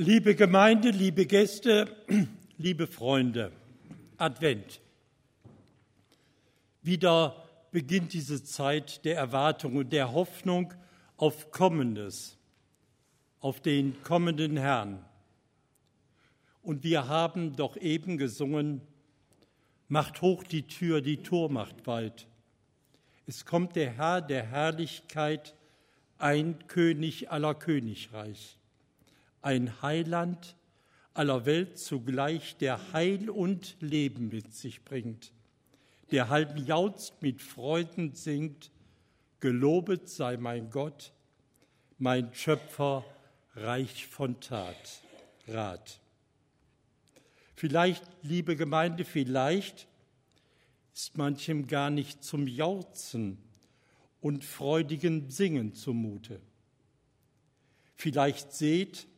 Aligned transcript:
Liebe 0.00 0.36
Gemeinde, 0.36 0.90
liebe 0.90 1.26
Gäste, 1.26 1.88
liebe 2.56 2.86
Freunde, 2.86 3.50
Advent. 4.16 4.80
Wieder 6.82 7.44
beginnt 7.72 8.12
diese 8.12 8.44
Zeit 8.44 9.04
der 9.04 9.16
Erwartung 9.16 9.74
und 9.74 9.92
der 9.92 10.12
Hoffnung 10.12 10.72
auf 11.16 11.50
Kommendes, 11.50 12.38
auf 13.40 13.60
den 13.60 14.00
kommenden 14.04 14.56
Herrn. 14.56 15.04
Und 16.62 16.84
wir 16.84 17.08
haben 17.08 17.56
doch 17.56 17.76
eben 17.76 18.18
gesungen, 18.18 18.82
macht 19.88 20.22
hoch 20.22 20.44
die 20.44 20.68
Tür, 20.68 21.00
die 21.00 21.24
Tor 21.24 21.50
macht 21.50 21.88
weit. 21.88 22.28
Es 23.26 23.44
kommt 23.44 23.74
der 23.74 23.90
Herr 23.94 24.22
der 24.22 24.46
Herrlichkeit, 24.46 25.56
ein 26.18 26.68
König 26.68 27.32
aller 27.32 27.56
Königreich, 27.56 28.57
ein 29.48 29.80
Heiland 29.80 30.56
aller 31.14 31.46
Welt 31.46 31.78
zugleich, 31.78 32.58
der 32.58 32.92
Heil 32.92 33.30
und 33.30 33.78
Leben 33.80 34.28
mit 34.28 34.52
sich 34.52 34.84
bringt, 34.84 35.32
der 36.10 36.28
halb 36.28 36.58
jauzt 36.58 37.22
mit 37.22 37.40
Freuden 37.40 38.12
singt, 38.12 38.70
gelobet 39.40 40.10
sei 40.10 40.36
mein 40.36 40.68
Gott, 40.68 41.14
mein 41.96 42.34
Schöpfer, 42.34 43.06
reich 43.54 44.06
von 44.06 44.38
Tat, 44.38 45.02
Rat. 45.46 45.98
Vielleicht, 47.54 48.04
liebe 48.22 48.54
Gemeinde, 48.54 49.06
vielleicht 49.06 49.88
ist 50.92 51.16
manchem 51.16 51.66
gar 51.66 51.88
nicht 51.88 52.22
zum 52.22 52.46
Jauzen 52.46 53.38
und 54.20 54.44
freudigen 54.44 55.30
Singen 55.30 55.72
zumute. 55.72 56.38
Vielleicht 57.96 58.52
seht 58.52 59.08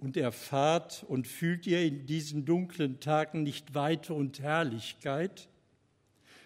und 0.00 0.16
erfahrt 0.16 1.04
und 1.08 1.26
fühlt 1.26 1.66
ihr 1.66 1.82
in 1.82 2.06
diesen 2.06 2.44
dunklen 2.44 3.00
Tagen 3.00 3.42
nicht 3.42 3.74
Weite 3.74 4.14
und 4.14 4.40
Herrlichkeit, 4.40 5.48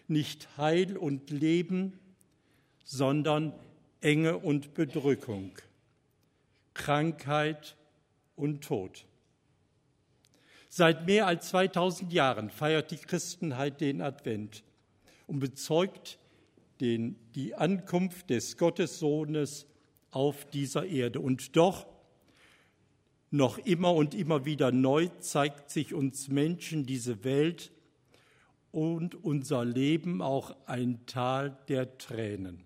nicht 0.09 0.57
Heil 0.57 0.97
und 0.97 1.31
Leben, 1.31 1.99
sondern 2.85 3.53
Enge 4.01 4.39
und 4.39 4.75
Bedrückung, 4.75 5.53
Krankheit 6.75 7.77
und 8.37 8.65
Tod. 8.65 9.07
Seit 10.69 11.07
mehr 11.07 11.27
als 11.27 11.51
2000 11.51 12.13
Jahren 12.13 12.51
feiert 12.51 12.91
die 12.91 12.97
Christenheit 12.97 13.81
den 13.81 14.01
Advent 14.01 14.65
und 15.27 15.39
bezeugt 15.39 16.19
den, 16.81 17.17
die 17.35 17.55
Ankunft 17.55 18.31
des 18.31 18.57
Gottessohnes 18.57 19.67
auf 20.11 20.47
dieser 20.47 20.87
Erde. 20.87 21.21
Und 21.21 21.57
doch, 21.57 21.87
noch 23.33 23.59
immer 23.59 23.95
und 23.95 24.15
immer 24.15 24.45
wieder 24.45 24.71
neu 24.71 25.09
zeigt 25.19 25.71
sich 25.71 25.95
uns 25.95 26.29
Menschen 26.29 26.85
diese 26.85 27.25
Welt 27.25 27.73
und 28.71 29.15
unser 29.15 29.65
Leben 29.65 30.21
auch 30.21 30.55
ein 30.67 31.05
Tal 31.07 31.59
der 31.69 31.97
Tränen. 31.99 32.63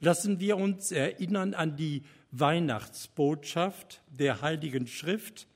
Lassen 0.00 0.40
wir 0.40 0.56
uns 0.56 0.90
erinnern 0.92 1.54
an 1.54 1.76
die 1.76 2.02
Weihnachtsbotschaft 2.32 4.02
der 4.08 4.42
Heiligen 4.42 4.88
Schrift, 4.88 5.46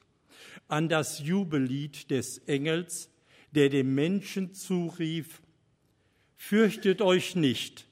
an 0.68 0.88
das 0.88 1.18
Jubellied 1.18 2.10
des 2.10 2.38
Engels, 2.38 3.10
der 3.50 3.68
dem 3.68 3.94
Menschen 3.94 4.54
zurief, 4.54 5.42
Fürchtet 6.36 7.02
euch 7.02 7.36
nicht, 7.36 7.86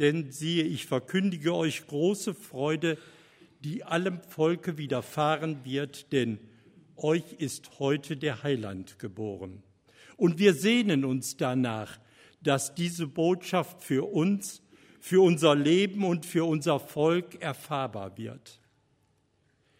denn 0.00 0.32
siehe, 0.32 0.64
ich 0.64 0.86
verkündige 0.86 1.54
euch 1.54 1.86
große 1.86 2.34
Freude, 2.34 2.98
die 3.60 3.84
allem 3.84 4.20
Volke 4.28 4.78
widerfahren 4.78 5.64
wird, 5.64 6.12
denn 6.12 6.38
euch 6.96 7.34
ist 7.38 7.78
heute 7.78 8.16
der 8.16 8.42
Heiland 8.42 8.98
geboren. 8.98 9.62
Und 10.16 10.38
wir 10.38 10.54
sehnen 10.54 11.04
uns 11.04 11.36
danach, 11.36 11.98
dass 12.42 12.74
diese 12.74 13.06
Botschaft 13.06 13.82
für 13.82 14.10
uns, 14.12 14.62
für 15.00 15.22
unser 15.22 15.54
Leben 15.54 16.04
und 16.04 16.24
für 16.24 16.44
unser 16.44 16.80
Volk 16.80 17.40
erfahrbar 17.42 18.16
wird. 18.16 18.60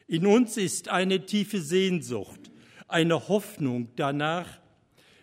In 0.06 0.26
uns 0.26 0.56
ist 0.56 0.88
eine 0.88 1.26
tiefe 1.26 1.60
Sehnsucht, 1.60 2.50
eine 2.86 3.28
Hoffnung 3.28 3.88
danach, 3.96 4.60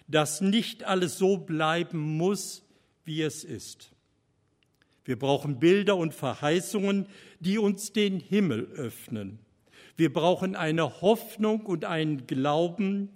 dass 0.07 0.41
nicht 0.41 0.83
alles 0.83 1.17
so 1.17 1.37
bleiben 1.37 2.17
muss, 2.17 2.63
wie 3.05 3.21
es 3.21 3.43
ist. 3.43 3.92
Wir 5.05 5.19
brauchen 5.19 5.59
Bilder 5.59 5.97
und 5.97 6.13
Verheißungen, 6.13 7.07
die 7.39 7.57
uns 7.57 7.91
den 7.91 8.19
Himmel 8.19 8.65
öffnen. 8.75 9.39
Wir 9.97 10.11
brauchen 10.11 10.55
eine 10.55 11.01
Hoffnung 11.01 11.65
und 11.65 11.85
einen 11.85 12.25
Glauben, 12.25 13.09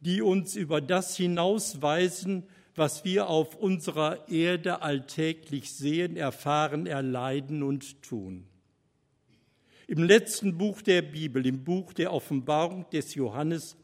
die 0.00 0.20
uns 0.20 0.54
über 0.56 0.80
das 0.80 1.16
hinausweisen, 1.16 2.44
was 2.74 3.04
wir 3.04 3.28
auf 3.28 3.54
unserer 3.54 4.28
Erde 4.28 4.82
alltäglich 4.82 5.72
sehen, 5.72 6.16
erfahren, 6.16 6.86
erleiden 6.86 7.62
und 7.62 8.02
tun. 8.02 8.46
Im 9.86 10.02
letzten 10.02 10.58
Buch 10.58 10.82
der 10.82 11.02
Bibel, 11.02 11.46
im 11.46 11.62
Buch 11.62 11.92
der 11.92 12.12
Offenbarung 12.12 12.88
des 12.90 13.14
Johannes, 13.14 13.76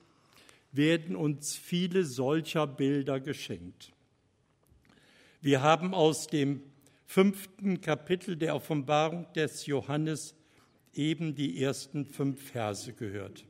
werden 0.73 1.15
uns 1.15 1.57
viele 1.57 2.05
solcher 2.05 2.67
Bilder 2.67 3.21
geschenkt. 3.21 3.93
Wir 5.41 5.63
haben 5.63 5.95
aus 5.95 6.27
dem 6.27 6.63
fünften 7.11 7.81
Kapitel 7.81 8.37
der 8.37 8.55
Offenbarung 8.55 9.27
des 9.33 9.67
Johannes 9.67 10.37
eben 10.93 11.35
die 11.35 11.61
ersten 11.61 12.07
fünf 12.07 12.41
Verse 12.53 12.93
gehört. 12.93 13.45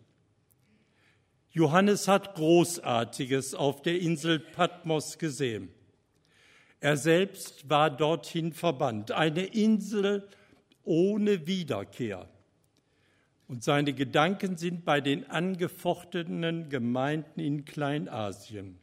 Johannes 1.50 2.09
hat 2.09 2.37
Großartiges 2.37 3.54
auf 3.54 3.82
der 3.82 4.00
Insel 4.00 4.38
Patmos 4.41 5.19
gesehen. 5.19 5.69
Er 6.81 6.97
selbst 6.97 7.69
war 7.69 7.91
dorthin 7.91 8.54
verbannt, 8.54 9.12
eine 9.12 9.44
Insel 9.44 10.27
ohne 10.82 11.47
Wiederkehr. 11.47 12.31
Und 13.47 13.62
seine 13.62 13.92
Gedanken 13.92 14.56
sind 14.56 14.87
bei 14.87 15.03
den 15.03 15.28
angefochtenen 15.28 16.71
Gemeinden 16.71 17.41
in 17.41 17.66
Kleinasien. 17.66 18.78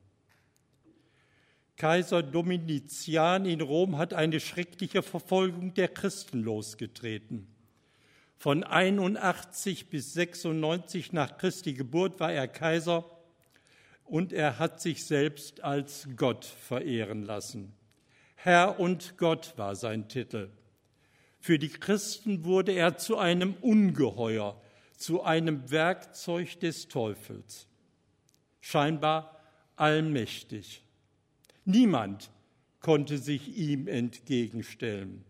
Kaiser 1.78 2.24
Domitian 2.24 3.46
in 3.46 3.62
Rom 3.62 4.00
hat 4.00 4.12
eine 4.12 4.40
schreckliche 4.40 5.04
Verfolgung 5.04 5.76
der 5.76 5.88
Christen 5.88 6.42
losgetreten. 6.42 7.48
Von 8.40 8.64
81 8.64 9.88
bis 9.88 10.14
96 10.14 11.14
nach 11.14 11.38
Christi 11.38 11.74
Geburt 11.74 12.20
war 12.20 12.32
er 12.32 12.48
Kaiser 12.48 13.06
und 14.06 14.34
er 14.34 14.58
hat 14.58 14.82
sich 14.82 15.06
selbst 15.06 15.64
als 15.64 16.08
Gott 16.16 16.46
verehren 16.46 17.22
lassen. 17.22 17.74
Herr 18.36 18.80
und 18.80 19.18
Gott 19.18 19.54
war 19.58 19.76
sein 19.76 20.10
Titel. 20.10 20.50
Für 21.40 21.60
die 21.60 21.70
Christen 21.70 22.44
wurde 22.44 22.72
er 22.72 22.98
zu 22.98 23.20
einem 23.20 23.54
Ungeheuer, 23.62 24.60
zu 24.96 25.22
einem 25.22 25.70
Werkzeug 25.70 26.60
des 26.60 26.88
Teufels. 26.88 27.68
Scheinbar 28.62 29.40
allmächtig. 29.76 30.87
Niemand 31.70 32.32
konnte 32.80 33.18
sich 33.18 33.58
ihm 33.58 33.90
entgegenstellen. 33.90 35.26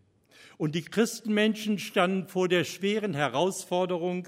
Und 0.59 0.75
die 0.75 0.83
Christenmenschen 0.83 1.79
standen 1.79 2.27
vor 2.27 2.47
der 2.47 2.63
schweren 2.63 3.15
Herausforderung, 3.15 4.27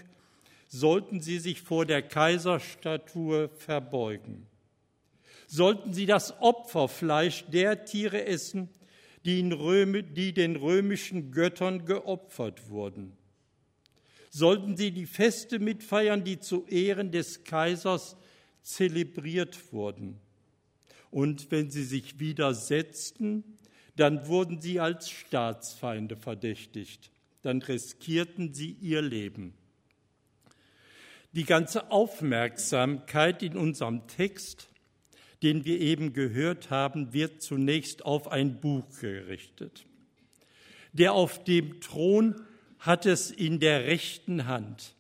sollten 0.68 1.22
sie 1.22 1.38
sich 1.38 1.62
vor 1.62 1.86
der 1.86 2.02
Kaiserstatue 2.02 3.50
verbeugen? 3.50 4.48
Sollten 5.46 5.94
sie 5.94 6.08
das 6.08 6.34
Opferfleisch 6.42 7.46
der 7.52 7.86
Tiere 7.86 8.26
essen, 8.26 8.70
die, 9.24 9.48
Röme, 9.52 10.02
die 10.02 10.34
den 10.34 10.56
römischen 10.56 11.32
Göttern 11.32 11.86
geopfert 11.86 12.72
wurden? 12.72 13.16
Sollten 14.32 14.78
sie 14.78 14.90
die 14.90 15.06
Feste 15.06 15.60
mitfeiern, 15.60 16.24
die 16.24 16.40
zu 16.40 16.66
Ehren 16.66 17.12
des 17.12 17.44
Kaisers 17.44 18.18
zelebriert 18.64 19.72
wurden? 19.72 20.20
Und 21.12 21.52
wenn 21.52 21.72
sie 21.72 21.84
sich 21.84 22.20
widersetzten, 22.20 23.44
dann 23.96 24.28
wurden 24.28 24.62
sie 24.62 24.80
als 24.80 25.10
Staatsfeinde 25.10 26.16
verdächtigt. 26.16 27.12
Dann 27.42 27.62
riskierten 27.62 28.54
sie 28.54 28.78
ihr 28.82 29.02
Leben. 29.02 29.54
Die 31.34 31.44
ganze 31.44 31.92
Aufmerksamkeit 31.92 33.44
in 33.44 33.58
unserem 33.58 34.08
Text, 34.08 34.70
den 35.44 35.66
wir 35.66 35.80
eben 35.80 36.14
gehört 36.14 36.70
haben, 36.70 37.14
wird 37.14 37.42
zunächst 37.42 38.06
auf 38.06 38.32
ein 38.32 38.60
Buch 38.60 38.86
gerichtet. 39.00 39.86
Der 40.92 41.14
auf 41.14 41.44
dem 41.44 41.82
Thron 41.82 42.36
hat 42.80 43.06
es 43.06 43.32
in 43.32 43.60
der 43.60 43.86
rechten 43.86 44.48
Hand. 44.48 44.96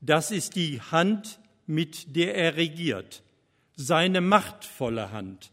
Das 0.00 0.30
ist 0.30 0.56
die 0.56 0.80
Hand, 0.80 1.38
mit 1.66 2.14
der 2.14 2.34
er 2.34 2.56
regiert 2.56 3.22
seine 3.76 4.20
machtvolle 4.20 5.12
Hand. 5.12 5.52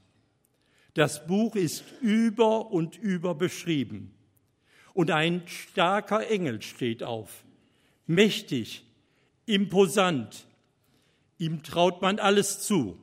Das 0.94 1.28
Buch 1.28 1.56
ist 1.56 1.84
über 2.02 2.72
und 2.72 2.98
über 2.98 3.36
beschrieben. 3.36 4.14
Und 4.94 5.12
ein 5.12 5.44
starker 5.48 6.30
Engel 6.30 6.62
steht 6.62 7.04
auf, 7.04 7.44
mächtig 8.08 8.86
imposant, 9.46 10.46
ihm 11.38 11.64
traut 11.64 12.02
man 12.02 12.20
alles 12.20 12.62
zu. 12.62 12.98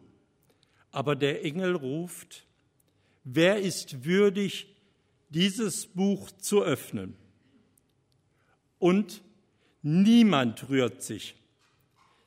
Aber 0.93 1.17
der 1.17 1.45
Engel 1.45 1.77
ruft, 1.77 2.47
wer 3.25 3.59
ist 3.61 4.05
würdig, 4.05 4.67
dieses 5.29 5.87
Buch 5.87 6.31
zu 6.33 6.63
öffnen? 6.63 7.17
Und 8.79 9.23
niemand 9.83 10.69
rührt 10.69 11.03
sich. 11.03 11.35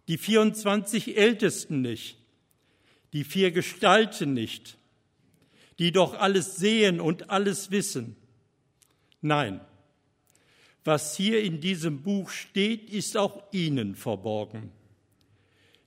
Die 0.08 0.18
24 0.18 1.18
Ältesten 1.18 1.82
nicht, 1.82 2.18
die 3.14 3.24
vier 3.24 3.52
Gestalten 3.52 4.34
nicht, 4.34 4.78
die 5.80 5.92
doch 5.92 6.20
alles 6.20 6.58
sehen 6.58 7.00
und 7.00 7.30
alles 7.30 7.72
wissen. 7.72 8.16
Nein, 9.22 9.62
was 10.84 11.16
hier 11.16 11.42
in 11.42 11.62
diesem 11.62 12.02
Buch 12.02 12.30
steht, 12.30 12.90
ist 12.90 13.16
auch 13.16 13.44
ihnen 13.52 13.96
verborgen. 13.96 14.72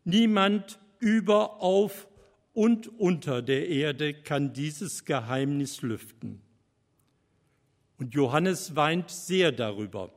Niemand 0.05 0.79
über, 1.01 1.61
auf 1.61 2.09
und 2.55 2.89
unter 2.99 3.43
der 3.43 3.69
Erde 3.69 4.15
kann 4.15 4.55
dieses 4.55 5.05
Geheimnis 5.05 5.83
lüften. 5.83 6.41
Und 7.99 8.15
Johannes 8.15 8.77
weint 8.77 9.11
sehr 9.11 9.53
darüber. 9.53 10.13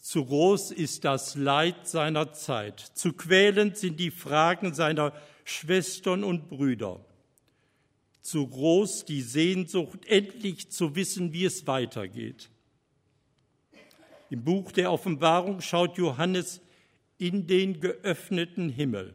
Zu 0.00 0.24
groß 0.24 0.70
ist 0.70 1.04
das 1.04 1.34
Leid 1.34 1.88
seiner 1.88 2.32
Zeit, 2.32 2.80
zu 2.80 3.12
quälend 3.12 3.76
sind 3.76 3.98
die 3.98 4.12
Fragen 4.12 4.72
seiner 4.72 5.12
Schwestern 5.48 6.24
und 6.24 6.48
Brüder, 6.48 6.98
zu 8.20 8.48
groß 8.48 9.04
die 9.04 9.22
Sehnsucht, 9.22 10.04
endlich 10.06 10.72
zu 10.72 10.96
wissen, 10.96 11.32
wie 11.32 11.44
es 11.44 11.68
weitergeht. 11.68 12.50
Im 14.28 14.42
Buch 14.42 14.72
der 14.72 14.90
Offenbarung 14.90 15.60
schaut 15.60 15.98
Johannes 15.98 16.60
in 17.18 17.46
den 17.46 17.78
geöffneten 17.78 18.70
Himmel. 18.70 19.14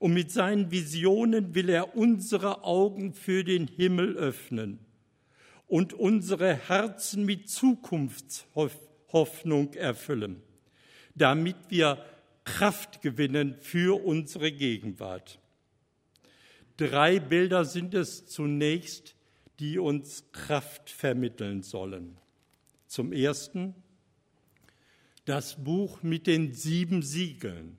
Und 0.00 0.12
mit 0.12 0.32
seinen 0.32 0.72
Visionen 0.72 1.54
will 1.54 1.68
er 1.68 1.96
unsere 1.96 2.64
Augen 2.64 3.14
für 3.14 3.44
den 3.44 3.68
Himmel 3.68 4.16
öffnen 4.16 4.80
und 5.68 5.92
unsere 5.92 6.56
Herzen 6.56 7.24
mit 7.24 7.48
Zukunftshoffnung 7.48 9.74
erfüllen, 9.74 10.42
damit 11.14 11.58
wir 11.68 12.04
Kraft 12.42 13.02
gewinnen 13.02 13.54
für 13.60 14.04
unsere 14.04 14.50
Gegenwart. 14.50 15.38
Drei 16.76 17.20
Bilder 17.20 17.64
sind 17.64 17.94
es 17.94 18.26
zunächst, 18.26 19.14
die 19.60 19.78
uns 19.78 20.24
Kraft 20.32 20.90
vermitteln 20.90 21.62
sollen. 21.62 22.16
Zum 22.86 23.12
Ersten 23.12 23.74
das 25.24 25.62
Buch 25.62 26.02
mit 26.02 26.26
den 26.26 26.52
sieben 26.52 27.02
Siegeln. 27.02 27.78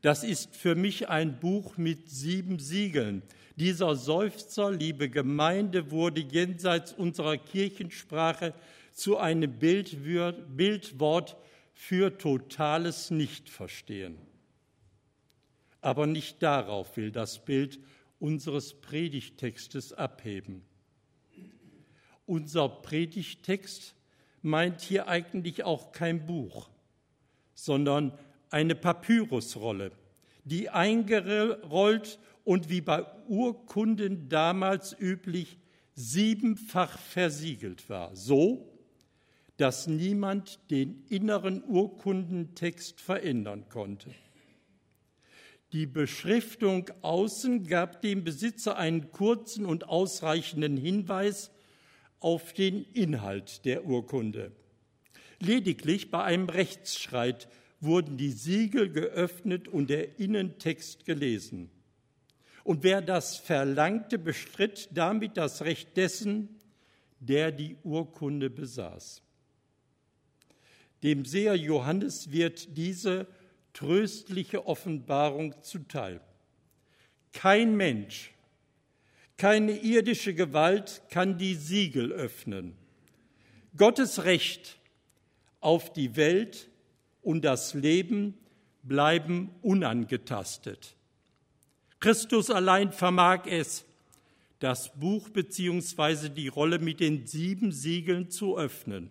Das 0.00 0.24
ist 0.24 0.56
für 0.56 0.74
mich 0.74 1.08
ein 1.08 1.38
Buch 1.38 1.76
mit 1.76 2.10
sieben 2.10 2.58
Siegeln. 2.58 3.22
Dieser 3.56 3.94
Seufzer, 3.94 4.70
liebe 4.72 5.08
Gemeinde, 5.08 5.90
wurde 5.90 6.20
jenseits 6.20 6.92
unserer 6.92 7.36
Kirchensprache 7.38 8.54
zu 8.92 9.18
einem 9.18 9.58
Bildwort 9.58 11.36
für 11.72 12.18
totales 12.18 13.10
Nichtverstehen. 13.10 14.16
Aber 15.84 16.06
nicht 16.06 16.42
darauf 16.42 16.96
will 16.96 17.10
das 17.10 17.44
Bild 17.44 17.78
unseres 18.18 18.80
Predigtextes 18.80 19.92
abheben. 19.92 20.62
Unser 22.24 22.70
Predigtext 22.70 23.94
meint 24.40 24.80
hier 24.80 25.08
eigentlich 25.08 25.62
auch 25.64 25.92
kein 25.92 26.24
Buch, 26.24 26.70
sondern 27.52 28.18
eine 28.48 28.74
Papyrusrolle, 28.74 29.92
die 30.44 30.70
eingerollt 30.70 32.18
und 32.44 32.70
wie 32.70 32.80
bei 32.80 33.04
Urkunden 33.28 34.30
damals 34.30 34.96
üblich 34.98 35.58
siebenfach 35.92 36.98
versiegelt 36.98 37.90
war, 37.90 38.16
so 38.16 38.72
dass 39.58 39.86
niemand 39.86 40.60
den 40.70 41.04
inneren 41.10 41.62
Urkundentext 41.62 43.02
verändern 43.02 43.68
konnte. 43.68 44.14
Die 45.74 45.86
Beschriftung 45.86 46.88
außen 47.02 47.66
gab 47.66 48.00
dem 48.00 48.22
Besitzer 48.22 48.78
einen 48.78 49.10
kurzen 49.10 49.66
und 49.66 49.88
ausreichenden 49.88 50.76
Hinweis 50.76 51.50
auf 52.20 52.52
den 52.52 52.84
Inhalt 52.92 53.64
der 53.64 53.84
Urkunde. 53.84 54.52
Lediglich 55.40 56.12
bei 56.12 56.22
einem 56.22 56.48
Rechtsstreit 56.48 57.48
wurden 57.80 58.16
die 58.16 58.30
Siegel 58.30 58.88
geöffnet 58.88 59.66
und 59.66 59.90
der 59.90 60.20
Innentext 60.20 61.06
gelesen. 61.06 61.70
Und 62.62 62.84
wer 62.84 63.02
das 63.02 63.36
verlangte, 63.36 64.16
bestritt 64.16 64.90
damit 64.92 65.36
das 65.36 65.62
Recht 65.62 65.96
dessen, 65.96 66.50
der 67.18 67.50
die 67.50 67.74
Urkunde 67.82 68.48
besaß. 68.48 69.22
Dem 71.02 71.24
Seher 71.24 71.56
Johannes 71.56 72.30
wird 72.30 72.76
diese 72.76 73.26
tröstliche 73.74 74.66
Offenbarung 74.66 75.62
zuteil. 75.62 76.22
Kein 77.32 77.76
Mensch 77.76 78.34
keine 79.36 79.72
irdische 79.78 80.34
Gewalt 80.34 81.02
kann 81.10 81.38
die 81.38 81.54
Siegel 81.54 82.12
öffnen. 82.12 82.76
Gottes 83.76 84.24
Recht 84.24 84.78
auf 85.60 85.92
die 85.92 86.14
Welt 86.16 86.70
und 87.22 87.44
das 87.44 87.74
Leben 87.74 88.38
bleiben 88.84 89.50
unangetastet. 89.62 90.94
Christus 91.98 92.50
allein 92.50 92.92
vermag 92.92 93.46
es, 93.46 93.84
das 94.60 94.94
Buch 94.94 95.28
beziehungsweise 95.30 96.30
die 96.30 96.48
Rolle 96.48 96.78
mit 96.78 97.00
den 97.00 97.26
sieben 97.26 97.72
Siegeln 97.72 98.30
zu 98.30 98.56
öffnen 98.56 99.10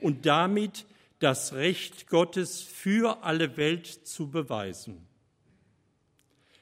und 0.00 0.26
damit 0.26 0.84
das 1.22 1.52
Recht 1.52 2.08
Gottes 2.08 2.62
für 2.62 3.22
alle 3.22 3.56
Welt 3.56 3.86
zu 3.86 4.30
beweisen. 4.30 5.06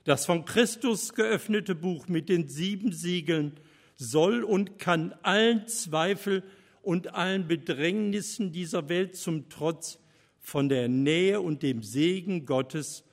Das 0.04 0.26
von 0.26 0.44
Christus 0.44 1.14
geöffnete 1.14 1.74
Buch 1.74 2.08
mit 2.08 2.28
den 2.28 2.48
sieben 2.48 2.92
Siegeln 2.92 3.58
soll 3.96 4.44
und 4.44 4.78
kann 4.78 5.14
allen 5.22 5.66
Zweifel 5.66 6.42
und 6.82 7.14
allen 7.14 7.48
Bedrängnissen 7.48 8.52
dieser 8.52 8.88
Welt 8.88 9.16
zum 9.16 9.48
Trotz 9.48 9.98
von 10.40 10.68
der 10.68 10.88
Nähe 10.88 11.40
und 11.40 11.62
dem 11.62 11.82
Segen 11.82 12.44
Gottes 12.44 13.04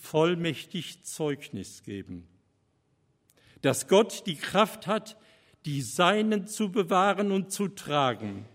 vollmächtig 0.00 1.04
Zeugnis 1.04 1.82
geben. 1.82 2.26
Dass 3.62 3.88
Gott 3.88 4.26
die 4.26 4.36
Kraft 4.36 4.86
hat, 4.86 5.16
die 5.64 5.82
Seinen 5.82 6.46
zu 6.46 6.70
bewahren 6.70 7.30
und 7.30 7.52
zu 7.52 7.68
tragen, 7.68 8.46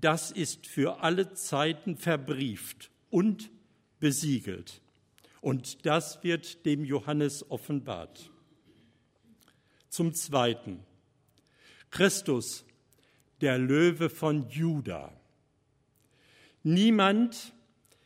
das 0.00 0.30
ist 0.30 0.66
für 0.66 1.02
alle 1.02 1.32
Zeiten 1.34 1.96
verbrieft 1.96 2.90
und 3.10 3.50
besiegelt. 3.98 4.80
Und 5.40 5.86
das 5.86 6.22
wird 6.22 6.66
dem 6.66 6.84
Johannes 6.84 7.50
offenbart. 7.50 8.30
Zum 9.88 10.12
Zweiten, 10.12 10.80
Christus, 11.90 12.64
der 13.40 13.58
Löwe 13.58 14.10
von 14.10 14.48
Juda. 14.48 15.12
Niemand, 16.62 17.54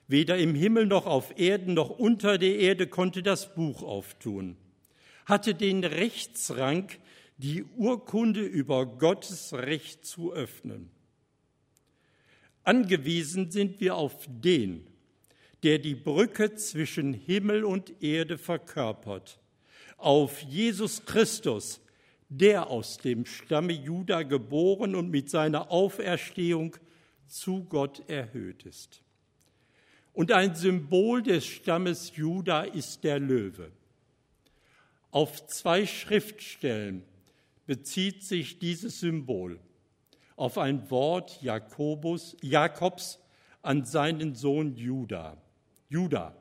weder 0.06 0.36
im 0.38 0.54
Himmel 0.54 0.86
noch 0.86 1.06
auf 1.06 1.38
Erden 1.38 1.74
noch 1.74 1.90
unter 1.90 2.36
der 2.36 2.58
Erde, 2.58 2.86
konnte 2.86 3.22
das 3.22 3.54
Buch 3.54 3.82
auftun, 3.82 4.56
hatte 5.24 5.54
den 5.54 5.82
Rechtsrang, 5.84 6.88
die 7.38 7.64
Urkunde 7.64 8.42
über 8.42 8.84
Gottes 8.84 9.54
Recht 9.54 10.04
zu 10.04 10.32
öffnen. 10.32 10.90
Angewiesen 12.70 13.50
sind 13.50 13.80
wir 13.80 13.96
auf 13.96 14.28
den, 14.28 14.86
der 15.64 15.80
die 15.80 15.96
Brücke 15.96 16.54
zwischen 16.54 17.14
Himmel 17.14 17.64
und 17.64 18.00
Erde 18.00 18.38
verkörpert, 18.38 19.40
auf 19.96 20.40
Jesus 20.42 21.04
Christus, 21.04 21.80
der 22.28 22.68
aus 22.68 22.98
dem 22.98 23.26
Stamme 23.26 23.72
Juda 23.72 24.22
geboren 24.22 24.94
und 24.94 25.10
mit 25.10 25.28
seiner 25.28 25.72
Auferstehung 25.72 26.76
zu 27.26 27.64
Gott 27.64 28.08
erhöht 28.08 28.62
ist. 28.62 29.02
Und 30.12 30.30
ein 30.30 30.54
Symbol 30.54 31.24
des 31.24 31.44
Stammes 31.44 32.12
Juda 32.14 32.62
ist 32.62 33.02
der 33.02 33.18
Löwe. 33.18 33.72
Auf 35.10 35.44
zwei 35.48 35.86
Schriftstellen 35.86 37.02
bezieht 37.66 38.22
sich 38.22 38.60
dieses 38.60 39.00
Symbol 39.00 39.58
auf 40.40 40.56
ein 40.56 40.90
Wort 40.90 41.42
Jakobus, 41.42 42.34
Jakobs 42.40 43.18
an 43.60 43.84
seinen 43.84 44.34
Sohn 44.34 44.74
Juda. 44.74 45.36
Judah 45.90 46.34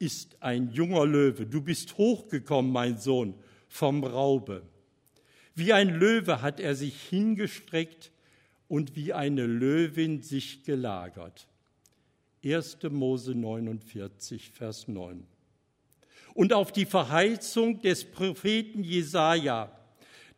ist 0.00 0.42
ein 0.42 0.70
junger 0.72 1.06
Löwe. 1.06 1.46
Du 1.46 1.62
bist 1.62 1.98
hochgekommen, 1.98 2.72
mein 2.72 2.98
Sohn, 2.98 3.34
vom 3.68 4.02
Raube. 4.02 4.64
Wie 5.54 5.72
ein 5.72 5.88
Löwe 5.88 6.42
hat 6.42 6.58
er 6.58 6.74
sich 6.74 7.00
hingestreckt 7.00 8.10
und 8.66 8.96
wie 8.96 9.12
eine 9.12 9.46
Löwin 9.46 10.20
sich 10.20 10.64
gelagert. 10.64 11.46
1. 12.44 12.78
Mose 12.90 13.36
49, 13.36 14.50
Vers 14.50 14.88
9. 14.88 15.24
Und 16.34 16.52
auf 16.52 16.72
die 16.72 16.86
Verheißung 16.86 17.82
des 17.82 18.04
Propheten 18.04 18.82
Jesaja, 18.82 19.77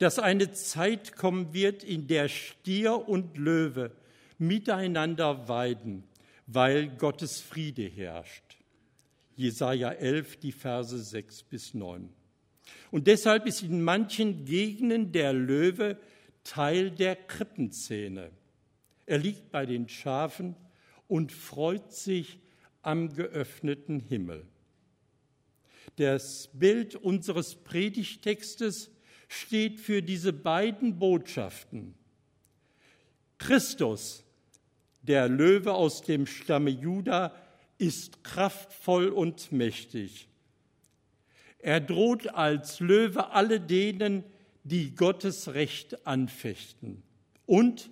dass 0.01 0.19
eine 0.19 0.51
Zeit 0.53 1.15
kommen 1.15 1.53
wird, 1.53 1.85
in 1.85 2.07
der 2.07 2.29
Stier 2.29 3.07
und 3.07 3.37
Löwe 3.37 3.93
miteinander 4.39 5.47
weiden, 5.47 6.05
weil 6.47 6.89
Gottes 6.97 7.43
Friede 7.43 7.83
herrscht. 7.83 8.57
Jesaja 9.37 9.91
11, 9.91 10.39
die 10.39 10.53
Verse 10.53 10.99
6 10.99 11.43
bis 11.43 11.75
9. 11.75 12.09
Und 12.91 13.09
deshalb 13.09 13.45
ist 13.45 13.63
in 13.63 13.83
manchen 13.83 14.47
Gegenden 14.47 15.13
der 15.13 15.35
Löwe 15.35 15.99
Teil 16.45 16.91
der 16.91 17.15
Krippenszene. 17.15 18.31
Er 19.05 19.19
liegt 19.19 19.51
bei 19.51 19.67
den 19.67 19.87
Schafen 19.87 20.57
und 21.09 21.31
freut 21.31 21.93
sich 21.93 22.39
am 22.81 23.15
geöffneten 23.15 24.01
Himmel. 24.01 24.47
Das 25.97 26.49
Bild 26.55 26.97
unseres 26.97 27.55
Predigtextes 27.55 28.91
steht 29.31 29.81
für 29.81 30.03
diese 30.03 30.33
beiden 30.33 30.99
Botschaften. 30.99 31.95
Christus, 33.39 34.25
der 35.03 35.29
Löwe 35.29 35.73
aus 35.73 36.03
dem 36.03 36.27
Stamme 36.27 36.71
Juda, 36.71 37.33
ist 37.79 38.25
kraftvoll 38.25 39.09
und 39.09 39.53
mächtig. 39.53 40.29
Er 41.61 41.81
droht 41.81 42.27
als 42.35 42.81
Löwe 42.81 43.31
alle 43.31 43.61
denen, 43.61 44.25
die 44.65 44.97
Gottes 44.97 45.55
Recht 45.55 46.05
anfechten. 46.09 47.05
Und 47.47 47.89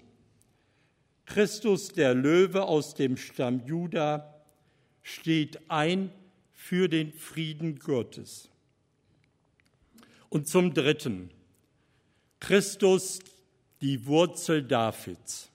Christus, 1.25 1.90
der 1.92 2.14
Löwe 2.14 2.64
aus 2.64 2.95
dem 2.95 3.16
Stamm 3.16 3.64
Juda, 3.64 4.42
steht 5.02 5.71
ein 5.71 6.11
für 6.52 6.88
den 6.88 7.12
Frieden 7.12 7.78
Gottes. 7.78 8.50
Und 10.30 10.49
zum 10.49 10.75
Dritten, 10.75 11.30
Christus, 12.40 13.20
die 13.80 14.06
Wurzel 14.06 14.62
Davids. 14.62 15.50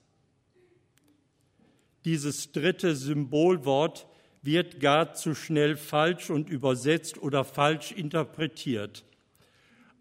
Dieses 2.05 2.51
dritte 2.51 2.95
Symbolwort 2.95 4.07
wird 4.41 4.79
gar 4.79 5.13
zu 5.13 5.35
schnell 5.35 5.77
falsch 5.77 6.29
und 6.29 6.49
übersetzt 6.49 7.17
oder 7.21 7.45
falsch 7.45 7.91
interpretiert 7.91 9.03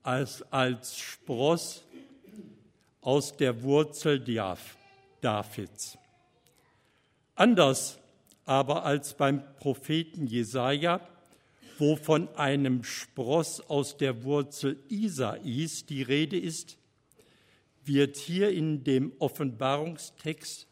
als, 0.02 0.42
als 0.52 0.98
Spross 0.98 1.84
aus 3.00 3.36
der 3.36 3.62
Wurzel 3.62 4.20
Davids. 5.20 5.98
Anders 7.34 7.98
aber 8.44 8.84
als 8.84 9.14
beim 9.14 9.42
Propheten 9.56 10.26
Jesaja, 10.26 11.00
wo 11.82 11.96
von 11.96 12.32
einem 12.36 12.84
Spross 12.84 13.60
aus 13.60 13.96
der 13.96 14.22
Wurzel 14.22 14.78
Isais 14.88 15.84
die 15.84 16.02
Rede 16.02 16.38
ist, 16.38 16.78
wird 17.84 18.16
hier 18.16 18.50
in 18.50 18.84
dem 18.84 19.12
Offenbarungstext 19.18 20.68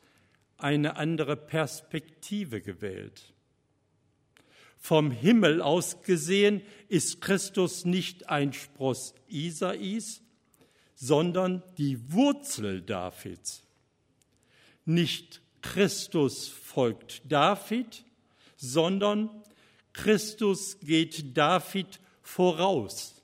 eine 0.57 0.95
andere 0.95 1.37
Perspektive 1.37 2.61
gewählt. 2.61 3.33
Vom 4.79 5.11
Himmel 5.11 5.61
aus 5.63 6.01
gesehen 6.05 6.63
ist 6.87 7.21
Christus 7.21 7.85
nicht 7.85 8.29
ein 8.29 8.53
Spross 8.53 9.13
Isais, 9.27 10.23
sondern 10.95 11.65
die 11.77 12.13
Wurzel 12.13 12.83
Davids. 12.83 13.65
Nicht 14.85 15.43
Christus 15.61 16.47
folgt 16.47 17.23
David, 17.27 18.05
sondern 18.57 19.29
Christus 19.93 20.79
geht 20.81 21.37
David 21.37 22.01
voraus, 22.23 23.23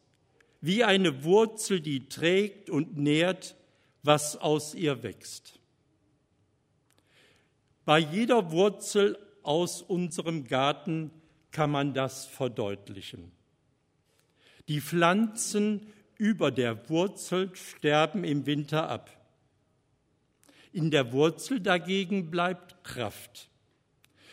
wie 0.61 0.85
eine 0.85 1.25
Wurzel, 1.25 1.80
die 1.80 2.08
trägt 2.08 2.70
und 2.70 2.96
nährt, 2.96 3.56
was 4.02 4.37
aus 4.37 4.75
ihr 4.75 5.02
wächst. 5.02 5.58
Bei 7.85 7.99
jeder 7.99 8.50
Wurzel 8.50 9.18
aus 9.42 9.80
unserem 9.80 10.44
Garten 10.44 11.11
kann 11.52 11.70
man 11.70 11.94
das 11.94 12.26
verdeutlichen. 12.26 13.30
Die 14.68 14.80
Pflanzen 14.80 15.87
über 16.18 16.50
der 16.50 16.88
Wurzel 16.88 17.54
sterben 17.54 18.25
im 18.25 18.46
Winter 18.46 18.88
ab. 18.88 19.11
In 20.73 20.90
der 20.90 21.12
Wurzel 21.12 21.61
dagegen 21.61 22.30
bleibt 22.30 22.82
Kraft. 22.82 23.49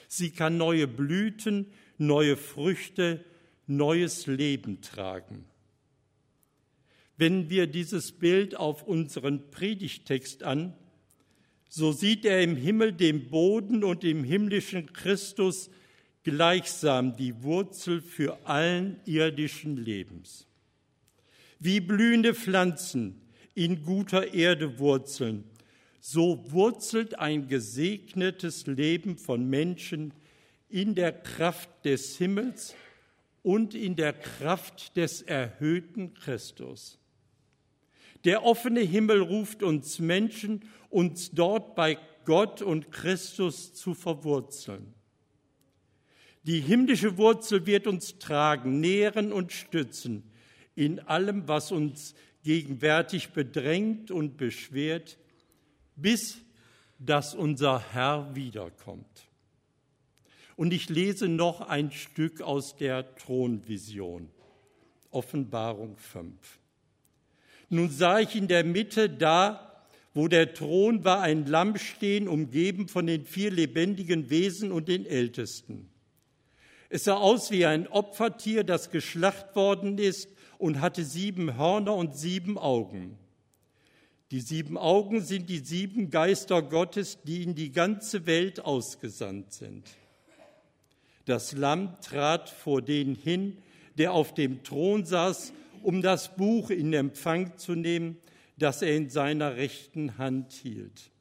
Sie 0.07 0.31
kann 0.31 0.57
neue 0.57 0.87
Blüten, 0.87 1.71
neue 1.97 2.37
Früchte, 2.37 3.23
neues 3.67 4.27
Leben 4.27 4.81
tragen. 4.81 5.45
Wenn 7.17 7.49
wir 7.49 7.67
dieses 7.67 8.11
Bild 8.11 8.55
auf 8.55 8.83
unseren 8.83 9.51
Predigtext 9.51 10.43
an, 10.43 10.73
so 11.69 11.91
sieht 11.91 12.25
er 12.25 12.41
im 12.41 12.55
Himmel 12.55 12.93
den 12.93 13.29
Boden 13.29 13.83
und 13.83 14.03
im 14.03 14.23
himmlischen 14.23 14.93
Christus 14.93 15.69
gleichsam 16.23 17.15
die 17.15 17.43
Wurzel 17.43 18.01
für 18.01 18.45
allen 18.45 18.99
irdischen 19.05 19.77
Lebens. 19.77 20.47
Wie 21.59 21.79
blühende 21.79 22.33
Pflanzen 22.33 23.21
in 23.55 23.83
guter 23.83 24.33
Erde 24.33 24.79
wurzeln, 24.79 25.43
so 25.99 26.43
wurzelt 26.51 27.19
ein 27.19 27.47
gesegnetes 27.47 28.67
Leben 28.67 29.17
von 29.17 29.49
Menschen 29.49 30.13
in 30.73 30.95
der 30.95 31.11
Kraft 31.11 31.69
des 31.85 32.17
Himmels 32.17 32.73
und 33.43 33.75
in 33.75 33.95
der 33.95 34.11
Kraft 34.11 34.97
des 34.97 35.21
erhöhten 35.21 36.15
Christus. 36.15 36.97
Der 38.23 38.43
offene 38.43 38.79
Himmel 38.79 39.21
ruft 39.21 39.61
uns 39.61 39.99
Menschen, 39.99 40.65
uns 40.89 41.29
dort 41.29 41.75
bei 41.75 41.99
Gott 42.25 42.63
und 42.63 42.91
Christus 42.91 43.75
zu 43.75 43.93
verwurzeln. 43.93 44.95
Die 46.41 46.59
himmlische 46.59 47.17
Wurzel 47.17 47.67
wird 47.67 47.85
uns 47.85 48.17
tragen, 48.17 48.79
nähren 48.79 49.31
und 49.31 49.51
stützen 49.51 50.23
in 50.73 50.99
allem, 51.01 51.47
was 51.47 51.71
uns 51.71 52.15
gegenwärtig 52.43 53.29
bedrängt 53.29 54.09
und 54.09 54.37
beschwert, 54.37 55.19
bis 55.95 56.39
dass 56.97 57.35
unser 57.35 57.93
Herr 57.93 58.33
wiederkommt. 58.33 59.27
Und 60.55 60.73
ich 60.73 60.89
lese 60.89 61.27
noch 61.27 61.61
ein 61.61 61.91
Stück 61.91 62.41
aus 62.41 62.75
der 62.75 63.15
Thronvision, 63.15 64.29
Offenbarung 65.11 65.97
5. 65.97 66.33
Nun 67.69 67.89
sah 67.89 68.19
ich 68.19 68.35
in 68.35 68.47
der 68.47 68.63
Mitte 68.63 69.09
da, 69.09 69.73
wo 70.13 70.27
der 70.27 70.53
Thron 70.53 71.03
war, 71.03 71.21
ein 71.21 71.45
Lamm 71.47 71.77
stehen, 71.77 72.27
umgeben 72.27 72.87
von 72.87 73.07
den 73.07 73.25
vier 73.25 73.49
lebendigen 73.49 74.29
Wesen 74.29 74.71
und 74.71 74.87
den 74.87 75.05
Ältesten. 75.05 75.89
Es 76.89 77.05
sah 77.05 77.15
aus 77.15 77.49
wie 77.49 77.65
ein 77.65 77.87
Opfertier, 77.87 78.63
das 78.63 78.91
geschlacht 78.91 79.55
worden 79.55 79.97
ist 79.97 80.29
und 80.59 80.81
hatte 80.81 81.03
sieben 81.03 81.57
Hörner 81.57 81.95
und 81.95 82.15
sieben 82.15 82.59
Augen. 82.59 83.17
Die 84.29 84.41
sieben 84.41 84.77
Augen 84.77 85.21
sind 85.21 85.49
die 85.49 85.59
sieben 85.59 86.11
Geister 86.11 86.61
Gottes, 86.61 87.19
die 87.23 87.41
in 87.41 87.55
die 87.55 87.71
ganze 87.71 88.27
Welt 88.27 88.59
ausgesandt 88.59 89.53
sind. 89.53 89.89
Das 91.25 91.53
Lamm 91.53 91.99
trat 92.01 92.49
vor 92.49 92.81
den 92.81 93.15
hin, 93.15 93.57
der 93.97 94.13
auf 94.13 94.33
dem 94.33 94.63
Thron 94.63 95.05
saß, 95.05 95.53
um 95.81 96.01
das 96.01 96.35
Buch 96.35 96.69
in 96.69 96.93
Empfang 96.93 97.57
zu 97.57 97.75
nehmen, 97.75 98.17
das 98.57 98.81
er 98.81 98.95
in 98.95 99.09
seiner 99.09 99.55
rechten 99.55 100.17
Hand 100.17 100.53
hielt. 100.53 101.11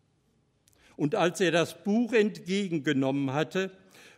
Und 0.96 1.14
als 1.14 1.40
er 1.40 1.50
das 1.50 1.82
Buch 1.82 2.12
entgegengenommen 2.12 3.32
hatte, 3.32 3.70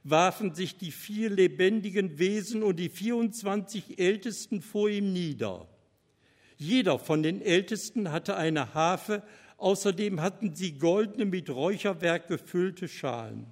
warfen 0.03 0.55
sich 0.55 0.77
die 0.77 0.93
vier 0.93 1.31
lebendigen 1.31 2.19
Wesen 2.19 2.63
und 2.63 2.77
die 2.77 2.91
24 2.91 3.99
Ältesten 3.99 4.61
vor 4.61 4.91
ihm 4.91 5.13
nieder. 5.13 5.67
Jeder 6.57 6.99
von 6.99 7.23
den 7.23 7.41
Ältesten 7.41 8.13
hatte 8.13 8.37
eine 8.37 8.75
Harfe, 8.75 9.23
außerdem 9.57 10.21
hatten 10.21 10.55
sie 10.55 10.79
goldene 10.79 11.25
mit 11.25 11.49
Räucherwerk 11.49 12.29
gefüllte 12.29 12.87
Schalen. 12.87 13.47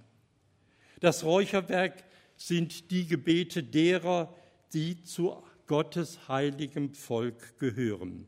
Das 1.01 1.25
Räucherwerk 1.25 2.05
sind 2.47 2.91
die 2.91 3.07
Gebete 3.07 3.63
derer, 3.63 4.35
die 4.73 5.03
zu 5.03 5.37
Gottes 5.67 6.29
heiligem 6.29 6.95
Volk 6.95 7.59
gehören. 7.59 8.27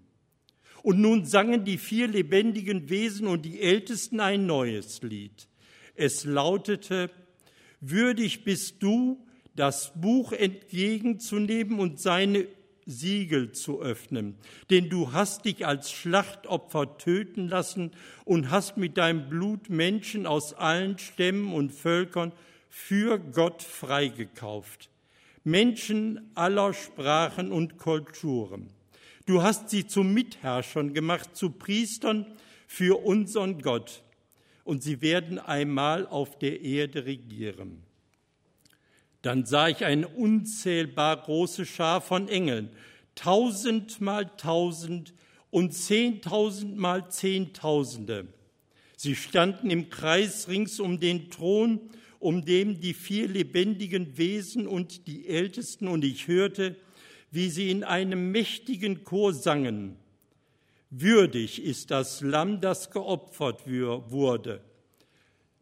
Und 0.82 1.00
nun 1.00 1.24
sangen 1.24 1.64
die 1.64 1.78
vier 1.78 2.08
lebendigen 2.08 2.90
Wesen 2.90 3.26
und 3.26 3.42
die 3.42 3.60
Ältesten 3.60 4.20
ein 4.20 4.46
neues 4.46 5.02
Lied. 5.02 5.48
Es 5.94 6.24
lautete, 6.24 7.10
Würdig 7.80 8.44
bist 8.44 8.82
du, 8.82 9.26
das 9.54 9.92
Buch 10.00 10.32
entgegenzunehmen 10.32 11.78
und 11.78 12.00
seine 12.00 12.46
Siegel 12.86 13.52
zu 13.52 13.82
öffnen. 13.82 14.36
Denn 14.70 14.88
du 14.88 15.12
hast 15.12 15.44
dich 15.44 15.66
als 15.66 15.92
Schlachtopfer 15.92 16.98
töten 16.98 17.48
lassen 17.48 17.92
und 18.24 18.50
hast 18.50 18.76
mit 18.76 18.96
deinem 18.96 19.28
Blut 19.28 19.68
Menschen 19.68 20.26
aus 20.26 20.54
allen 20.54 20.98
Stämmen 20.98 21.52
und 21.52 21.72
Völkern, 21.72 22.32
für 22.76 23.20
Gott 23.20 23.62
freigekauft. 23.62 24.90
Menschen 25.44 26.32
aller 26.34 26.74
Sprachen 26.74 27.52
und 27.52 27.78
Kulturen. 27.78 28.68
Du 29.26 29.42
hast 29.42 29.70
sie 29.70 29.86
zu 29.86 30.02
Mitherrschern 30.02 30.92
gemacht, 30.92 31.36
zu 31.36 31.50
Priestern 31.50 32.26
für 32.66 33.06
unseren 33.06 33.62
Gott. 33.62 34.02
Und 34.64 34.82
sie 34.82 35.00
werden 35.00 35.38
einmal 35.38 36.04
auf 36.08 36.36
der 36.40 36.62
Erde 36.62 37.06
regieren. 37.06 37.84
Dann 39.22 39.46
sah 39.46 39.68
ich 39.68 39.84
eine 39.84 40.08
unzählbar 40.08 41.22
große 41.22 41.66
Schar 41.66 42.00
von 42.00 42.28
Engeln, 42.28 42.70
tausendmal 43.14 44.32
tausend 44.36 45.14
und 45.50 45.72
zehntausendmal 45.72 47.08
Zehntausende. 47.08 48.26
Sie 48.96 49.14
standen 49.14 49.70
im 49.70 49.90
Kreis 49.90 50.48
rings 50.48 50.80
um 50.80 50.98
den 50.98 51.30
Thron 51.30 51.80
um 52.24 52.42
dem 52.42 52.80
die 52.80 52.94
vier 52.94 53.28
lebendigen 53.28 54.16
Wesen 54.16 54.66
und 54.66 55.06
die 55.06 55.28
Ältesten, 55.28 55.88
und 55.88 56.02
ich 56.04 56.26
hörte, 56.26 56.74
wie 57.30 57.50
sie 57.50 57.70
in 57.70 57.84
einem 57.84 58.30
mächtigen 58.30 59.04
Chor 59.04 59.34
sangen. 59.34 59.96
Würdig 60.88 61.62
ist 61.62 61.90
das 61.90 62.22
Lamm, 62.22 62.62
das 62.62 62.90
geopfert 62.90 63.66
wurde, 63.66 64.62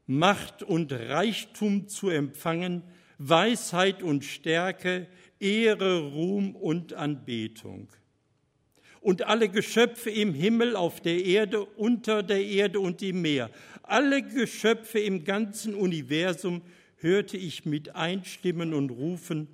Macht 0.07 0.62
und 0.62 0.92
Reichtum 0.92 1.88
zu 1.88 2.11
empfangen, 2.11 2.85
Weisheit 3.19 4.00
und 4.04 4.25
Stärke, 4.25 5.09
Ehre, 5.40 5.99
Ruhm 6.12 6.54
und 6.54 6.92
Anbetung. 6.92 7.88
Und 9.02 9.26
alle 9.26 9.49
Geschöpfe 9.49 10.11
im 10.11 10.32
Himmel, 10.32 10.76
auf 10.76 11.00
der 11.00 11.25
Erde, 11.25 11.64
unter 11.64 12.23
der 12.23 12.42
Erde 12.42 12.78
und 12.78 13.02
im 13.02 13.21
Meer, 13.23 13.50
alle 13.82 14.23
Geschöpfe 14.23 15.00
im 15.00 15.25
ganzen 15.25 15.75
Universum 15.75 16.62
hörte 16.99 17.37
ich 17.37 17.66
mit 17.66 17.97
einstimmen 17.97 18.73
und 18.73 18.90
rufen, 18.90 19.49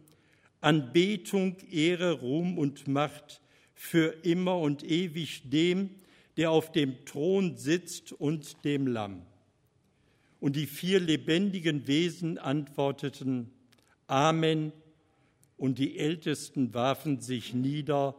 Anbetung, 0.60 1.56
Ehre, 1.70 2.12
Ruhm 2.12 2.58
und 2.58 2.88
Macht 2.88 3.40
für 3.74 4.14
immer 4.22 4.58
und 4.58 4.84
ewig 4.84 5.48
dem, 5.48 5.90
der 6.36 6.50
auf 6.50 6.70
dem 6.70 7.06
Thron 7.06 7.56
sitzt 7.56 8.12
und 8.12 8.64
dem 8.66 8.86
Lamm. 8.86 9.22
Und 10.40 10.56
die 10.56 10.66
vier 10.66 11.00
lebendigen 11.00 11.86
Wesen 11.86 12.36
antworteten 12.36 13.50
Amen, 14.06 14.72
und 15.56 15.78
die 15.78 15.98
Ältesten 15.98 16.72
warfen 16.72 17.20
sich 17.20 17.52
nieder 17.52 18.14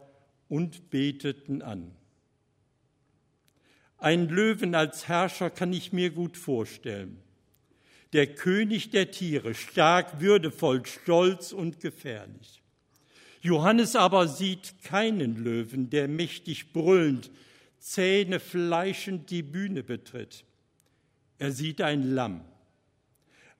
und 0.50 0.90
beteten 0.90 1.62
an. 1.62 1.92
Ein 3.98 4.28
Löwen 4.30 4.76
als 4.76 5.08
Herrscher 5.08 5.50
kann 5.50 5.72
ich 5.72 5.94
mir 5.94 6.10
gut 6.10 6.38
vorstellen. 6.38 7.22
Der 8.14 8.28
König 8.28 8.90
der 8.90 9.12
Tiere, 9.12 9.54
stark, 9.54 10.20
würdevoll, 10.20 10.86
stolz 10.86 11.52
und 11.52 11.80
gefährlich. 11.80 12.62
Johannes 13.42 13.96
aber 13.96 14.28
sieht 14.28 14.84
keinen 14.84 15.44
Löwen, 15.44 15.90
der 15.90 16.08
mächtig 16.08 16.74
brüllend, 16.74 17.30
Zähne 17.80 18.40
fleischend 18.40 19.30
die 19.30 19.44
Bühne 19.44 19.84
betritt. 19.84 20.44
Er 21.38 21.52
sieht 21.52 21.82
ein 21.82 22.14
Lamm. 22.14 22.42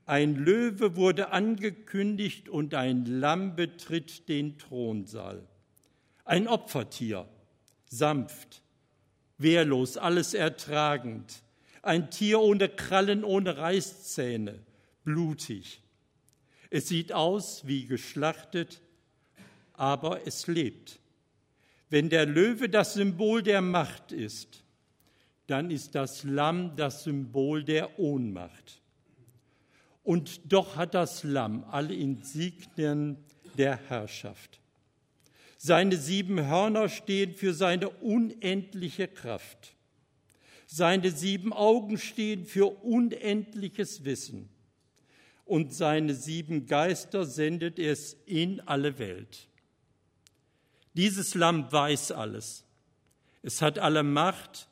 Ein 0.06 0.36
Löwe 0.36 0.96
wurde 0.96 1.32
angekündigt 1.32 2.50
und 2.50 2.74
ein 2.74 3.06
Lamm 3.06 3.56
betritt 3.56 4.28
den 4.28 4.58
Thronsaal. 4.58 5.48
Ein 6.30 6.48
Opfertier, 6.48 7.28
sanft, 7.88 8.62
wehrlos, 9.40 9.98
alles 9.98 10.36
ertragend. 10.36 11.42
Ein 11.82 12.12
Tier 12.12 12.40
ohne 12.40 12.70
Krallen, 12.70 13.24
ohne 13.24 13.58
Reißzähne, 13.58 14.60
blutig. 15.04 15.82
Es 16.70 16.88
sieht 16.88 17.14
aus 17.14 17.66
wie 17.66 17.88
geschlachtet, 17.88 18.80
aber 19.74 20.28
es 20.28 20.46
lebt. 20.46 21.00
Wenn 21.90 22.10
der 22.10 22.28
Löwe 22.28 22.70
das 22.70 22.94
Symbol 22.94 23.42
der 23.42 23.62
Macht 23.62 24.12
ist, 24.12 24.64
dann 25.48 25.72
ist 25.72 25.96
das 25.96 26.24
Lamm 26.24 26.76
das 26.76 27.06
Symbol 27.06 27.64
der 27.64 27.98
Ohnmacht. 27.98 28.84
Und 30.04 30.54
doch 30.54 30.76
hat 30.76 30.94
das 30.94 31.24
Lamm 31.24 31.64
alle 31.72 31.96
Insignien 31.96 33.18
der 33.58 33.78
Herrschaft. 33.78 34.60
Seine 35.62 35.98
sieben 35.98 36.48
Hörner 36.48 36.88
stehen 36.88 37.34
für 37.34 37.54
seine 37.54 37.90
unendliche 37.90 39.10
Kraft. 39.10 39.76
Seine 40.68 41.12
sieben 41.12 41.52
Augen 41.52 41.98
stehen 41.98 42.46
für 42.46 42.68
unendliches 42.82 44.06
Wissen. 44.06 44.48
Und 45.44 45.74
seine 45.74 46.16
sieben 46.16 46.66
Geister 46.66 47.26
sendet 47.26 47.78
es 47.78 48.16
in 48.26 48.62
alle 48.62 49.00
Welt. 49.00 49.50
Dieses 50.94 51.36
Lamm 51.36 51.70
weiß 51.70 52.14
alles. 52.14 52.64
Es 53.44 53.62
hat 53.62 53.80
alle 53.80 54.04
Macht 54.04 54.70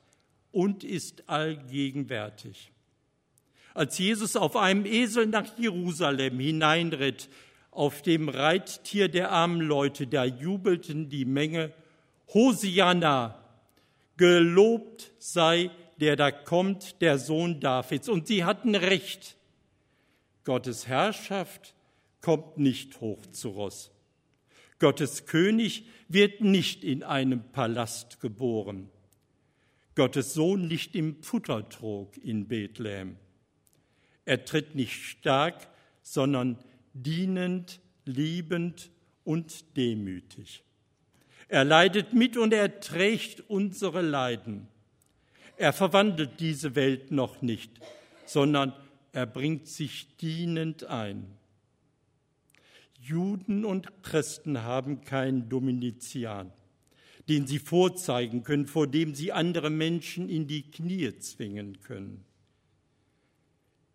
und 0.53 0.85
ist 0.85 1.27
allgegenwärtig. 1.27 2.71
Als 3.73 3.97
Jesus 3.97 4.37
auf 4.37 4.55
einem 4.55 4.85
Esel 4.85 5.25
nach 5.25 5.57
Jerusalem 5.59 6.39
hineinritt, 6.39 7.27
auf 7.77 8.01
dem 8.01 8.27
Reittier 8.27 9.07
der 9.07 9.31
armen 9.31 9.61
Leute, 9.61 10.07
da 10.07 10.25
jubelten 10.25 11.09
die 11.09 11.25
Menge, 11.25 11.71
Hosianna, 12.33 13.43
gelobt 14.17 15.11
sei 15.19 15.69
der 15.99 16.15
da 16.15 16.31
kommt, 16.31 17.01
der 17.01 17.17
Sohn 17.17 17.59
Davids. 17.59 18.09
Und 18.09 18.27
sie 18.27 18.43
hatten 18.43 18.75
recht. 18.75 19.35
Gottes 20.43 20.87
Herrschaft 20.87 21.73
kommt 22.21 22.57
nicht 22.57 23.01
hoch 23.01 23.25
zu 23.27 23.49
Ross. 23.49 23.91
Gottes 24.79 25.25
König 25.25 25.85
wird 26.07 26.41
nicht 26.41 26.83
in 26.83 27.03
einem 27.03 27.43
Palast 27.51 28.19
geboren. 28.19 28.89
Gottes 29.95 30.33
Sohn 30.33 30.63
liegt 30.63 30.95
im 30.95 31.21
Futtertrog 31.23 32.15
in 32.17 32.47
Bethlehem. 32.47 33.17
Er 34.25 34.45
tritt 34.45 34.75
nicht 34.75 35.03
stark, 35.03 35.67
sondern 36.03 36.57
dienend, 37.03 37.79
liebend 38.05 38.91
und 39.23 39.75
demütig. 39.77 40.63
Er 41.47 41.63
leidet 41.63 42.13
mit 42.13 42.37
und 42.37 42.53
er 42.53 42.79
trägt 42.79 43.49
unsere 43.49 44.01
Leiden. 44.01 44.67
Er 45.57 45.73
verwandelt 45.73 46.39
diese 46.39 46.75
Welt 46.75 47.11
noch 47.11 47.41
nicht, 47.41 47.71
sondern 48.25 48.73
er 49.13 49.25
bringt 49.25 49.67
sich 49.67 50.15
dienend 50.17 50.85
ein. 50.85 51.25
Juden 52.99 53.63
und 53.63 54.03
Christen 54.03 54.63
haben 54.63 55.01
keinen 55.01 55.47
Dominizian, 55.47 56.51
den 57.29 57.47
sie 57.47 57.59
vorzeigen 57.59 58.43
können, 58.43 58.67
vor 58.67 58.85
dem 58.85 59.15
sie 59.15 59.31
andere 59.31 59.69
Menschen 59.69 60.29
in 60.29 60.47
die 60.47 60.69
Knie 60.69 61.17
zwingen 61.19 61.79
können. 61.81 62.25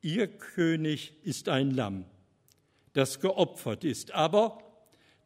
Ihr 0.00 0.26
König 0.26 1.12
ist 1.22 1.48
ein 1.48 1.70
Lamm, 1.70 2.06
das 2.92 3.20
geopfert 3.20 3.85
ist, 3.85 4.12
aber 4.12 4.59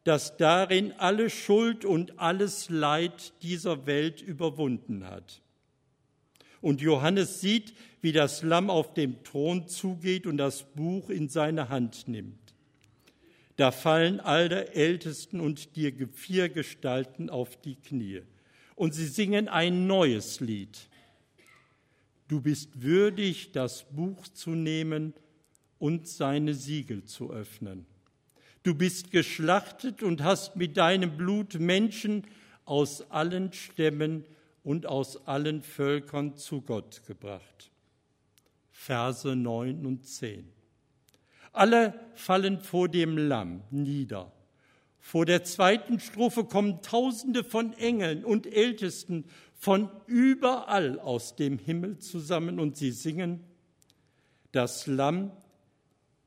das 0.04 0.36
darin 0.36 0.92
alle 0.98 1.30
Schuld 1.30 1.84
und 1.84 2.18
alles 2.18 2.70
Leid 2.70 3.32
dieser 3.42 3.86
Welt 3.86 4.22
überwunden 4.22 5.04
hat. 5.04 5.42
Und 6.60 6.80
Johannes 6.80 7.40
sieht, 7.40 7.74
wie 8.02 8.12
das 8.12 8.42
Lamm 8.42 8.70
auf 8.70 8.94
dem 8.94 9.22
Thron 9.24 9.66
zugeht 9.66 10.26
und 10.26 10.36
das 10.36 10.62
Buch 10.74 11.10
in 11.10 11.28
seine 11.28 11.68
Hand 11.68 12.06
nimmt. 12.06 12.54
Da 13.56 13.72
fallen 13.72 14.20
alle 14.20 14.74
Ältesten 14.74 15.40
und 15.40 15.76
die 15.76 15.92
vier 16.12 16.48
Gestalten 16.50 17.30
auf 17.30 17.56
die 17.60 17.76
Knie. 17.76 18.22
Und 18.74 18.94
sie 18.94 19.06
singen 19.06 19.48
ein 19.48 19.86
neues 19.86 20.40
Lied. 20.40 20.88
Du 22.28 22.40
bist 22.40 22.82
würdig, 22.82 23.52
das 23.52 23.84
Buch 23.90 24.28
zu 24.28 24.50
nehmen 24.50 25.14
und 25.78 26.08
seine 26.08 26.54
Siegel 26.54 27.04
zu 27.04 27.32
öffnen. 27.32 27.86
Du 28.62 28.74
bist 28.74 29.10
geschlachtet 29.10 30.02
und 30.02 30.24
hast 30.24 30.56
mit 30.56 30.76
deinem 30.76 31.16
Blut 31.16 31.60
Menschen 31.60 32.24
aus 32.64 33.10
allen 33.10 33.52
Stämmen 33.52 34.24
und 34.64 34.86
aus 34.86 35.26
allen 35.28 35.62
Völkern 35.62 36.36
zu 36.36 36.62
Gott 36.62 37.02
gebracht. 37.06 37.70
Verse 38.72 39.36
9 39.36 39.86
und 39.86 40.04
10. 40.04 40.48
Alle 41.52 41.94
fallen 42.14 42.60
vor 42.60 42.88
dem 42.88 43.16
Lamm 43.16 43.62
nieder. 43.70 44.32
Vor 44.98 45.24
der 45.24 45.44
zweiten 45.44 46.00
Strophe 46.00 46.44
kommen 46.44 46.82
Tausende 46.82 47.44
von 47.44 47.72
Engeln 47.74 48.24
und 48.24 48.52
Ältesten 48.52 49.24
von 49.54 49.88
überall 50.06 50.98
aus 50.98 51.36
dem 51.36 51.58
Himmel 51.58 51.98
zusammen 51.98 52.58
und 52.58 52.76
sie 52.76 52.90
singen, 52.90 53.44
das 54.50 54.86
Lamm 54.86 55.30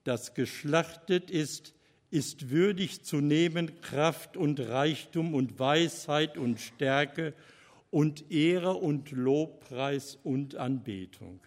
das 0.10 0.34
geschlachtet 0.34 1.30
ist, 1.30 1.76
ist 2.10 2.50
würdig 2.50 3.04
zu 3.04 3.17
nehmen 3.17 3.80
Kraft 3.82 4.38
und 4.38 4.60
Reichtum 4.60 5.36
und 5.36 5.60
Weisheit 5.60 6.36
und 6.36 6.60
Stärke 6.60 7.36
und 7.91 8.32
Ehre 8.32 8.74
und 8.74 9.12
Lobpreis 9.12 10.17
und 10.24 10.56
Anbetung. 10.56 11.39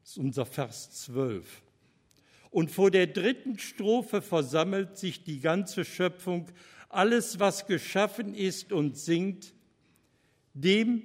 Das 0.00 0.12
ist 0.12 0.18
unser 0.18 0.46
Vers 0.46 0.92
12. 1.02 1.62
Und 2.50 2.70
vor 2.70 2.90
der 2.90 3.06
dritten 3.06 3.58
Strophe 3.58 4.22
versammelt 4.22 4.96
sich 4.96 5.22
die 5.22 5.40
ganze 5.40 5.84
Schöpfung, 5.84 6.46
alles, 6.88 7.38
was 7.38 7.66
geschaffen 7.66 8.34
ist 8.34 8.72
und 8.72 8.96
singt, 8.96 9.52
dem, 10.54 11.02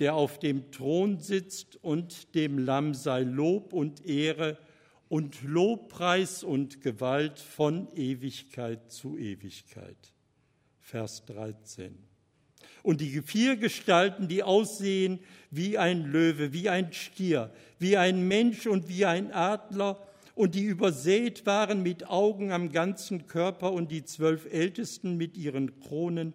der 0.00 0.14
auf 0.14 0.38
dem 0.38 0.70
Thron 0.70 1.18
sitzt 1.18 1.76
und 1.82 2.34
dem 2.34 2.56
Lamm 2.58 2.94
sei 2.94 3.20
Lob 3.20 3.74
und 3.74 4.06
Ehre 4.06 4.56
und 5.08 5.42
Lobpreis 5.42 6.42
und 6.42 6.82
Gewalt 6.82 7.38
von 7.38 7.88
Ewigkeit 7.94 8.90
zu 8.90 9.16
Ewigkeit. 9.16 9.96
Vers 10.80 11.24
13. 11.26 11.96
Und 12.82 13.00
die 13.00 13.22
vier 13.22 13.56
Gestalten, 13.56 14.28
die 14.28 14.42
aussehen 14.42 15.20
wie 15.50 15.78
ein 15.78 16.04
Löwe, 16.04 16.52
wie 16.52 16.68
ein 16.68 16.92
Stier, 16.92 17.52
wie 17.78 17.96
ein 17.96 18.26
Mensch 18.28 18.66
und 18.66 18.88
wie 18.88 19.04
ein 19.04 19.32
Adler, 19.32 20.04
und 20.34 20.54
die 20.54 20.62
übersät 20.62 21.46
waren 21.46 21.82
mit 21.82 22.08
Augen 22.08 22.52
am 22.52 22.70
ganzen 22.70 23.26
Körper 23.26 23.72
und 23.72 23.90
die 23.90 24.04
zwölf 24.04 24.46
Ältesten 24.52 25.16
mit 25.16 25.36
ihren 25.36 25.80
Kronen, 25.80 26.32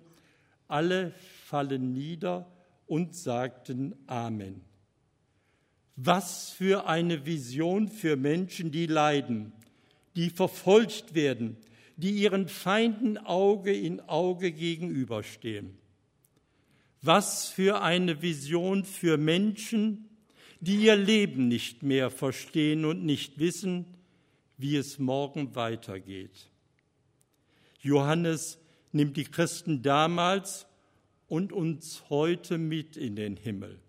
alle 0.67 1.13
fallen 1.45 1.93
nieder 1.93 2.51
und 2.85 3.15
sagten 3.15 3.95
Amen. 4.07 4.72
Was 5.95 6.49
für 6.49 6.87
eine 6.87 7.25
Vision 7.25 7.87
für 7.87 8.15
Menschen, 8.15 8.71
die 8.71 8.87
leiden, 8.87 9.53
die 10.15 10.29
verfolgt 10.29 11.13
werden, 11.13 11.57
die 11.97 12.11
ihren 12.11 12.47
Feinden 12.47 13.17
Auge 13.17 13.73
in 13.73 13.99
Auge 14.01 14.51
gegenüberstehen. 14.51 15.77
Was 17.01 17.49
für 17.49 17.81
eine 17.81 18.21
Vision 18.21 18.85
für 18.85 19.17
Menschen, 19.17 20.09
die 20.61 20.77
ihr 20.77 20.95
Leben 20.95 21.47
nicht 21.47 21.83
mehr 21.83 22.09
verstehen 22.09 22.85
und 22.85 23.03
nicht 23.03 23.37
wissen, 23.37 23.85
wie 24.57 24.77
es 24.77 24.97
morgen 24.97 25.55
weitergeht. 25.55 26.49
Johannes 27.81 28.57
nimmt 28.93 29.17
die 29.17 29.25
Christen 29.25 29.81
damals 29.81 30.65
und 31.27 31.51
uns 31.51 32.03
heute 32.09 32.57
mit 32.57 32.95
in 32.95 33.17
den 33.17 33.35
Himmel. 33.35 33.82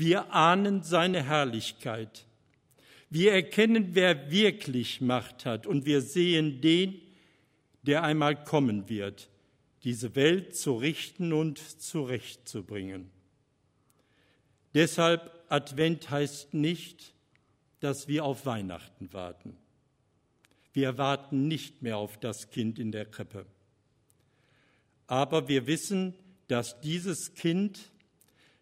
Wir 0.00 0.32
ahnen 0.32 0.82
seine 0.82 1.22
Herrlichkeit. 1.22 2.24
Wir 3.10 3.34
erkennen, 3.34 3.90
wer 3.92 4.30
wirklich 4.30 5.02
Macht 5.02 5.44
hat 5.44 5.66
und 5.66 5.84
wir 5.84 6.00
sehen 6.00 6.62
den, 6.62 6.98
der 7.82 8.02
einmal 8.02 8.42
kommen 8.42 8.88
wird, 8.88 9.28
diese 9.84 10.16
Welt 10.16 10.56
zu 10.56 10.76
richten 10.76 11.34
und 11.34 11.58
zurechtzubringen. 11.58 13.10
Deshalb 14.72 15.44
Advent 15.50 16.08
heißt 16.08 16.54
nicht, 16.54 17.12
dass 17.80 18.08
wir 18.08 18.24
auf 18.24 18.46
Weihnachten 18.46 19.12
warten. 19.12 19.54
Wir 20.72 20.96
warten 20.96 21.46
nicht 21.46 21.82
mehr 21.82 21.98
auf 21.98 22.16
das 22.18 22.48
Kind 22.48 22.78
in 22.78 22.90
der 22.90 23.04
Krippe. 23.04 23.44
Aber 25.08 25.46
wir 25.46 25.66
wissen, 25.66 26.14
dass 26.48 26.80
dieses 26.80 27.34
Kind, 27.34 27.90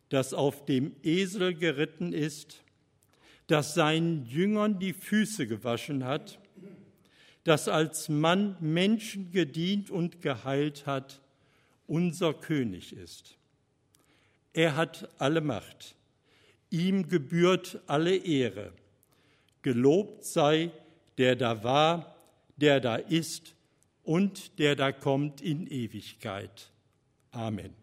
das 0.08 0.34
auf 0.34 0.64
dem 0.64 0.94
Esel 1.02 1.54
geritten 1.54 2.12
ist, 2.12 2.62
das 3.46 3.74
seinen 3.74 4.24
Jüngern 4.26 4.78
die 4.78 4.92
Füße 4.92 5.46
gewaschen 5.46 6.04
hat, 6.04 6.38
das 7.44 7.68
als 7.68 8.08
Mann 8.08 8.56
Menschen 8.60 9.30
gedient 9.30 9.90
und 9.90 10.20
geheilt 10.20 10.86
hat, 10.86 11.20
unser 11.86 12.34
König 12.34 12.92
ist. 12.92 13.38
Er 14.52 14.76
hat 14.76 15.08
alle 15.18 15.40
Macht. 15.40 15.94
Ihm 16.70 17.08
gebührt 17.08 17.80
alle 17.86 18.16
Ehre. 18.16 18.72
Gelobt 19.62 20.24
sei, 20.24 20.70
der 21.16 21.36
da 21.36 21.62
war, 21.64 22.14
der 22.56 22.80
da 22.80 22.96
ist 22.96 23.54
und 24.02 24.58
der 24.58 24.76
da 24.76 24.92
kommt 24.92 25.40
in 25.40 25.66
Ewigkeit. 25.66 26.70
Amen. 27.30 27.77